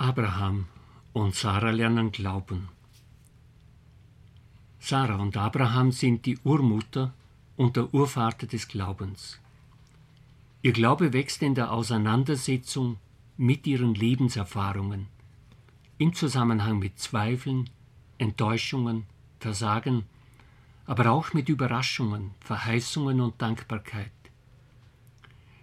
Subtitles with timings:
[0.00, 0.64] Abraham
[1.12, 2.70] und Sarah lernen glauben.
[4.78, 7.12] Sarah und Abraham sind die Urmutter
[7.58, 9.38] und der Urvater des Glaubens.
[10.62, 12.96] Ihr Glaube wächst in der Auseinandersetzung
[13.36, 15.06] mit ihren Lebenserfahrungen,
[15.98, 17.68] im Zusammenhang mit Zweifeln,
[18.16, 19.04] Enttäuschungen,
[19.38, 20.06] Versagen,
[20.86, 24.12] aber auch mit Überraschungen, Verheißungen und Dankbarkeit.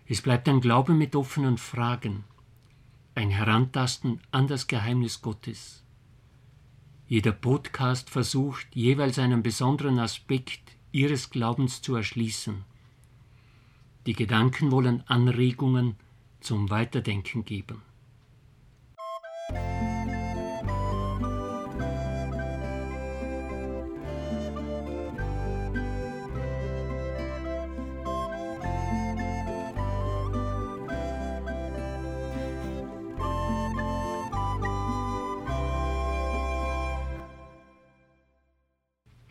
[0.05, 2.23] Es bleibt ein Glaube mit offenen Fragen,
[3.17, 5.83] ein Herantasten an das Geheimnis Gottes.
[7.07, 12.63] Jeder Podcast versucht jeweils einen besonderen Aspekt ihres Glaubens zu erschließen.
[14.05, 15.95] Die Gedanken wollen Anregungen
[16.41, 17.81] zum Weiterdenken geben.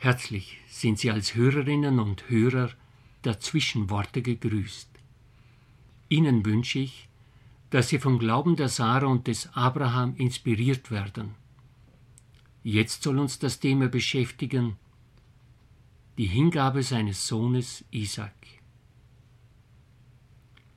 [0.06, 2.70] Herzlich sind Sie als Hörerinnen und Hörer
[3.24, 4.88] der Zwischenworte gegrüßt.
[6.08, 7.08] Ihnen wünsche ich,
[7.70, 11.34] dass Sie vom Glauben der Sarah und des Abraham inspiriert werden.
[12.62, 14.76] Jetzt soll uns das Thema beschäftigen,
[16.18, 18.60] die Hingabe seines Sohnes Isaac.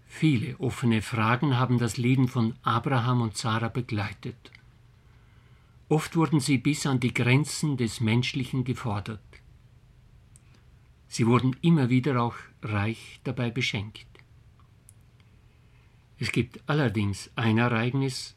[0.08, 4.50] Viele offene Fragen haben das Leben von Abraham und Sarah begleitet.
[5.90, 9.20] Oft wurden sie bis an die Grenzen des Menschlichen gefordert.
[11.08, 14.06] Sie wurden immer wieder auch reich dabei beschenkt.
[16.20, 18.36] Es gibt allerdings ein Ereignis,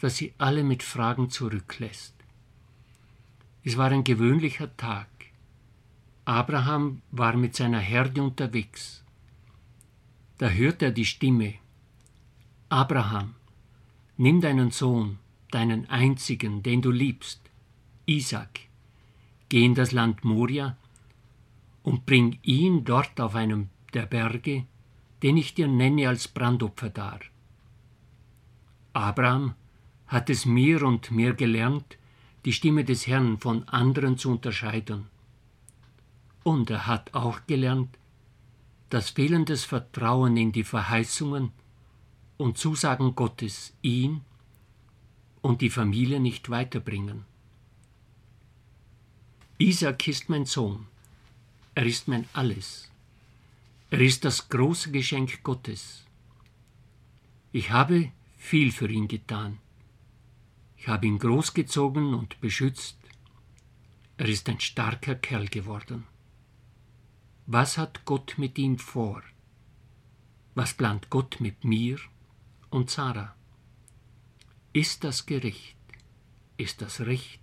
[0.00, 2.14] das sie alle mit Fragen zurücklässt.
[3.62, 5.08] Es war ein gewöhnlicher Tag.
[6.24, 9.04] Abraham war mit seiner Herde unterwegs.
[10.38, 11.54] Da hört er die Stimme
[12.68, 13.34] Abraham,
[14.16, 15.18] nimm deinen Sohn,
[15.50, 17.40] deinen einzigen, den du liebst,
[18.06, 18.60] Isaac,
[19.48, 20.76] geh in das Land Moria
[21.82, 24.66] und bring ihn dort auf einem der Berge,
[25.22, 27.20] den ich dir nenne als Brandopfer dar.
[28.92, 29.54] Abraham
[30.06, 31.98] hat es mehr und mehr gelernt,
[32.44, 35.06] die Stimme des Herrn von anderen zu unterscheiden.
[36.42, 37.98] Und er hat auch gelernt,
[38.90, 41.52] dass fehlendes Vertrauen in die Verheißungen
[42.38, 44.22] und Zusagen Gottes ihn
[45.42, 47.24] und die Familie nicht weiterbringen.
[49.58, 50.86] Isaac ist mein Sohn.
[51.74, 52.90] Er ist mein Alles.
[53.90, 56.04] Er ist das große Geschenk Gottes.
[57.52, 59.58] Ich habe viel für ihn getan.
[60.76, 62.96] Ich habe ihn großgezogen und beschützt.
[64.16, 66.04] Er ist ein starker Kerl geworden.
[67.46, 69.22] Was hat Gott mit ihm vor?
[70.54, 71.98] Was plant Gott mit mir
[72.70, 73.37] und Sarah?
[74.78, 75.76] Ist das gerecht?
[76.56, 77.40] Ist das recht?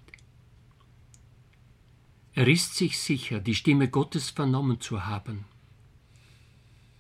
[2.32, 5.44] Er ist sich sicher, die Stimme Gottes vernommen zu haben.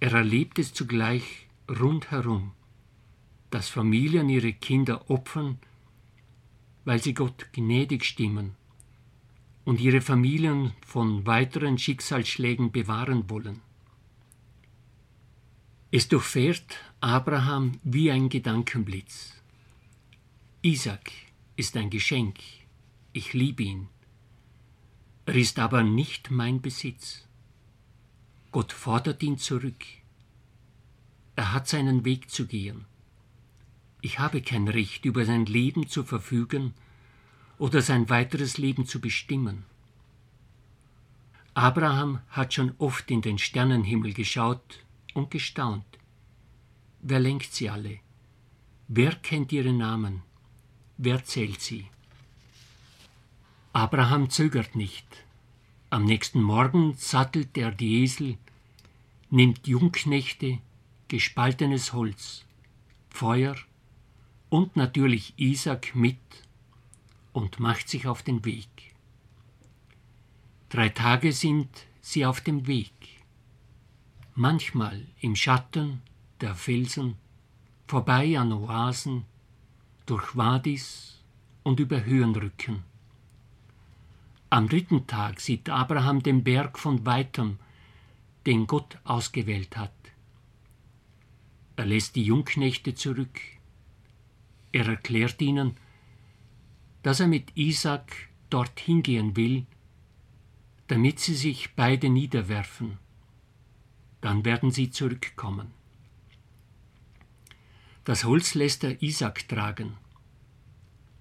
[0.01, 2.51] Er erlebt es zugleich rundherum,
[3.50, 5.57] dass Familien ihre Kinder opfern,
[6.84, 8.57] weil sie Gott gnädig stimmen
[9.63, 13.62] und ihre Familien von weiteren Schicksalsschlägen bewahren wollen.
[15.91, 19.35] Es durchfährt Abraham wie ein Gedankenblitz.
[20.65, 21.11] Isaac
[21.57, 22.39] ist ein Geschenk,
[23.13, 23.87] ich liebe ihn.
[25.27, 27.27] Er ist aber nicht mein Besitz.
[28.51, 29.85] Gott fordert ihn zurück.
[31.35, 32.85] Er hat seinen Weg zu gehen.
[34.01, 36.73] Ich habe kein Recht, über sein Leben zu verfügen
[37.59, 39.65] oder sein weiteres Leben zu bestimmen.
[41.53, 44.83] Abraham hat schon oft in den Sternenhimmel geschaut
[45.13, 45.99] und gestaunt.
[47.03, 47.99] Wer lenkt sie alle?
[48.87, 50.23] Wer kennt ihre Namen?
[50.97, 51.88] Wer zählt sie?
[53.73, 55.06] Abraham zögert nicht.
[55.89, 58.38] Am nächsten Morgen sattelt er die Esel,
[59.29, 60.59] nimmt Jungknechte,
[61.07, 62.45] gespaltenes Holz,
[63.09, 63.56] Feuer
[64.50, 66.18] und natürlich Isaac mit
[67.33, 68.68] und macht sich auf den Weg.
[70.69, 71.69] Drei Tage sind
[72.01, 72.94] sie auf dem Weg,
[74.36, 76.01] manchmal im Schatten
[76.42, 77.15] der Felsen,
[77.88, 79.25] vorbei an Oasen,
[80.06, 81.24] durch Wadis
[81.63, 82.84] und über Höhenrücken.
[84.50, 87.60] Am dritten Tag sieht Abraham den Berg von weitem,
[88.46, 89.92] den Gott ausgewählt hat.
[91.75, 93.42] Er lässt die Jungknechte zurück.
[94.72, 95.75] Er erklärt ihnen,
[97.04, 99.66] dass er mit Isaak dorthin gehen will,
[100.88, 102.98] damit sie sich beide niederwerfen.
[104.22, 105.72] Dann werden sie zurückkommen.
[108.06, 109.98] Das Holz lässt er Isaac tragen.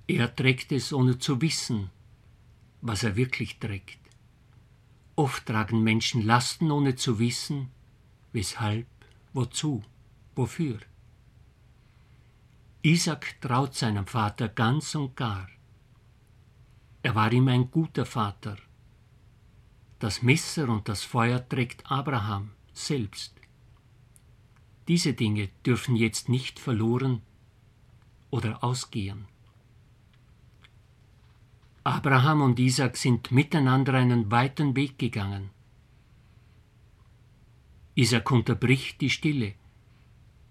[0.07, 1.91] Er trägt es, ohne zu wissen,
[2.83, 3.99] was er wirklich trägt.
[5.17, 7.71] Oft tragen Menschen Lasten, ohne zu wissen,
[8.33, 8.87] weshalb,
[9.33, 9.83] wozu,
[10.35, 10.79] wofür.
[12.83, 15.49] Isaac traut seinem Vater ganz und gar.
[17.03, 18.59] Er war ihm ein guter Vater.
[20.01, 23.34] Das Messer und das Feuer trägt Abraham selbst.
[24.89, 27.23] Diese Dinge dürfen jetzt nicht verloren
[28.31, 29.27] oder ausgehen.
[31.85, 35.51] Abraham und Isaac sind miteinander einen weiten Weg gegangen.
[37.95, 39.55] Isaac unterbricht die Stille.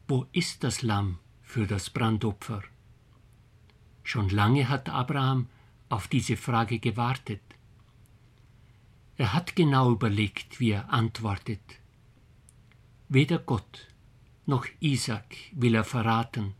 [0.08, 2.64] Wo ist das Lamm für das Brandopfer?
[4.04, 5.48] Schon lange hat Abraham
[5.90, 7.42] auf diese Frage gewartet.
[9.18, 11.62] Er hat genau überlegt, wie er antwortet.
[13.10, 13.88] Weder Gott
[14.46, 16.54] noch Isaac will er verraten,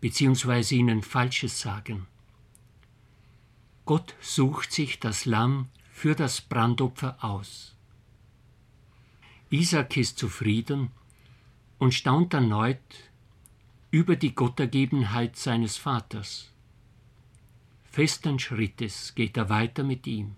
[0.00, 2.06] beziehungsweise ihnen Falsches sagen.
[3.84, 7.74] Gott sucht sich das Lamm für das Brandopfer aus.
[9.50, 10.90] Isaac ist zufrieden
[11.78, 12.80] und staunt erneut
[13.90, 16.50] über die Gottergebenheit seines Vaters.
[17.84, 20.34] Festen Schrittes geht er weiter mit ihm.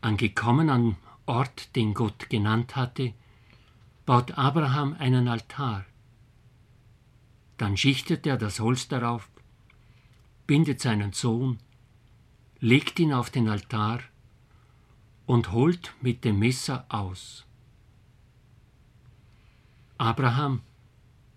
[0.00, 0.96] Angekommen am
[1.26, 3.12] Ort, den Gott genannt hatte,
[4.08, 5.84] baut Abraham einen Altar.
[7.58, 9.28] Dann schichtet er das Holz darauf,
[10.46, 11.58] bindet seinen Sohn,
[12.58, 14.00] legt ihn auf den Altar
[15.26, 17.44] und holt mit dem Messer aus.
[19.98, 20.62] Abraham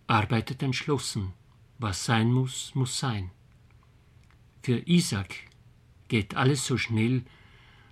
[0.08, 1.34] arbeitet entschlossen,
[1.78, 3.32] was sein muss, muss sein.
[4.62, 5.36] Für Isaac
[6.08, 7.26] geht alles so schnell,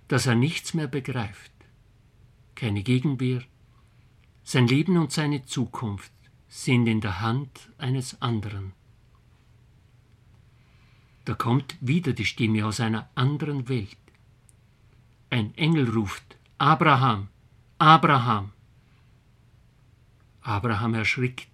[0.08, 1.52] dass er nichts mehr begreift.
[2.54, 3.42] Keine Gegenwehr,
[4.50, 6.10] sein Leben und seine Zukunft
[6.48, 8.72] sind in der Hand eines anderen.
[11.24, 13.96] Da kommt wieder die Stimme aus einer anderen Welt.
[15.30, 17.28] Ein Engel ruft, Abraham,
[17.78, 18.50] Abraham.
[20.40, 21.46] Abraham erschrickt.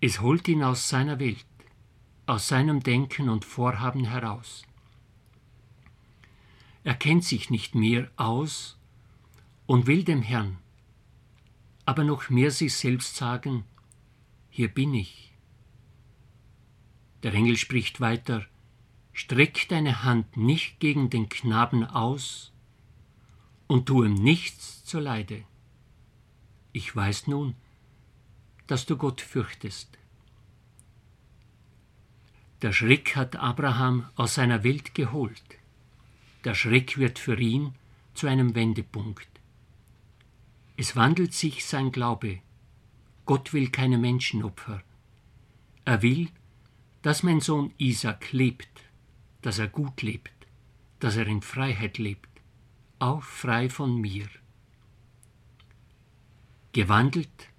[0.00, 1.44] Es holt ihn aus seiner Welt,
[2.24, 4.62] aus seinem Denken und Vorhaben heraus.
[6.82, 8.78] Er kennt sich nicht mehr aus
[9.66, 10.63] und will dem Herrn,
[11.86, 13.64] aber noch mehr sich selbst sagen,
[14.50, 15.32] hier bin ich.
[17.22, 18.46] Der Engel spricht weiter,
[19.12, 22.52] streck deine Hand nicht gegen den Knaben aus
[23.66, 25.44] und tu ihm nichts zuleide.
[26.72, 27.54] Ich weiß nun,
[28.66, 29.98] dass du Gott fürchtest.
[32.62, 35.42] Der Schreck hat Abraham aus seiner Welt geholt.
[36.44, 37.74] Der Schreck wird für ihn
[38.14, 39.33] zu einem Wendepunkt.
[40.76, 42.40] Es wandelt sich sein Glaube.
[43.26, 44.82] Gott will keine Menschenopfer.
[45.84, 46.28] Er will,
[47.02, 48.82] dass mein Sohn Isaac lebt,
[49.42, 50.32] dass er gut lebt,
[51.00, 52.28] dass er in Freiheit lebt,
[52.98, 54.28] auch frei von mir.
[56.72, 57.50] Gewandelt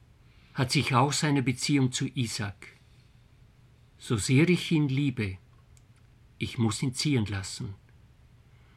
[0.54, 2.76] hat sich auch seine Beziehung zu Isaac.
[3.98, 5.38] So sehr ich ihn liebe,
[6.38, 7.76] ich muss ihn ziehen lassen.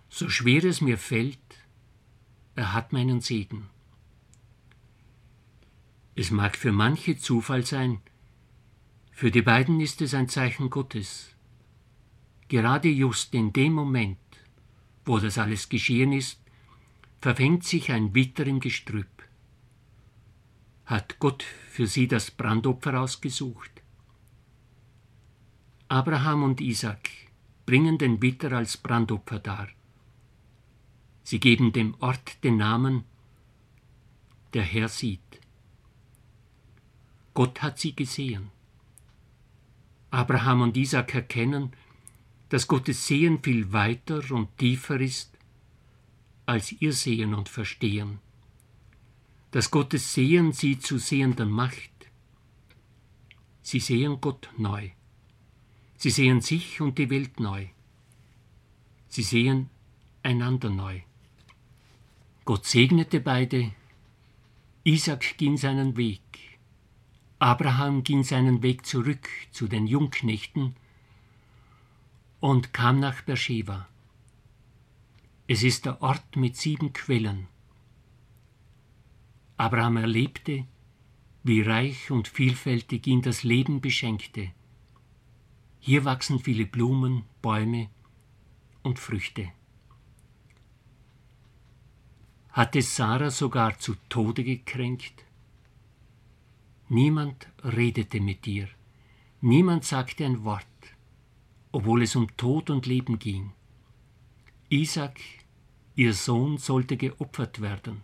[0.09, 1.39] So schwer es mir fällt,
[2.55, 3.69] er hat meinen Segen.
[6.19, 8.01] Es mag für manche Zufall sein,
[9.13, 11.33] für die beiden ist es ein Zeichen Gottes.
[12.49, 14.19] Gerade just in dem Moment,
[15.05, 16.41] wo das alles geschehen ist,
[17.21, 19.23] verfängt sich ein Witter im Gestrüpp.
[20.87, 23.71] Hat Gott für sie das Brandopfer ausgesucht?
[25.87, 27.11] Abraham und Isaac
[27.65, 29.69] bringen den Witter als Brandopfer dar.
[31.23, 33.05] Sie geben dem Ort den Namen
[34.53, 35.21] Der Herr sieht.
[37.39, 38.51] Gott hat sie gesehen.
[40.11, 41.71] Abraham und Isaac erkennen,
[42.49, 45.39] dass Gottes Sehen viel weiter und tiefer ist
[46.47, 48.19] als ihr Sehen und Verstehen,
[49.53, 52.11] dass Gottes Sehen sie zu Sehender macht.
[53.63, 54.91] Sie sehen Gott neu.
[55.97, 57.69] Sie sehen sich und die Welt neu.
[59.09, 59.71] Sie sehen
[60.25, 61.03] einander neu.
[62.45, 63.71] Gott segnete beide.
[64.83, 66.48] Isaac ging seinen Weg.
[67.41, 70.75] Abraham ging seinen Weg zurück zu den Jungknechten
[72.41, 73.89] und kam nach Beersheba.
[75.47, 77.47] Es ist der Ort mit sieben Quellen.
[79.57, 80.67] Abraham erlebte,
[81.45, 84.51] wie reich und vielfältig ihn das Leben beschenkte.
[85.79, 87.89] Hier wachsen viele Blumen, Bäume
[88.83, 89.53] und Früchte.
[92.51, 95.28] Hat es Sarah sogar zu Tode gekränkt?
[96.91, 98.69] Niemand redete mit ihr,
[99.41, 100.65] Niemand sagte ein Wort,
[101.71, 103.53] obwohl es um Tod und Leben ging.
[104.69, 105.21] Isaac,
[105.95, 108.03] ihr Sohn, sollte geopfert werden.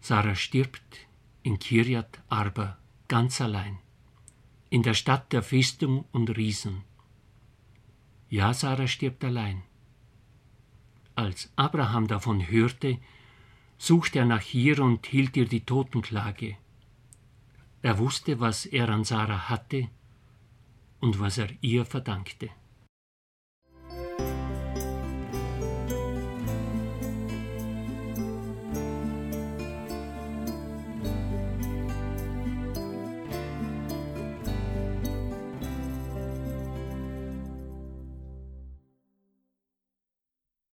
[0.00, 1.06] Sarah stirbt
[1.42, 2.76] in Kirjat Arba
[3.08, 3.78] ganz allein,
[4.68, 6.82] in der Stadt der Festung und Riesen.
[8.28, 9.62] Ja, Sarah stirbt allein.
[11.14, 12.98] Als Abraham davon hörte,
[13.78, 16.56] suchte er nach ihr und hielt ihr die Totenklage.
[17.82, 19.88] Er wusste, was er an Sarah hatte
[21.00, 22.50] und was er ihr verdankte.